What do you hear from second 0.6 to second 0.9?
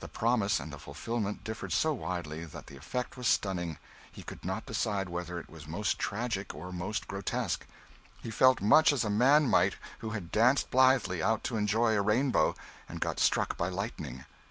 and the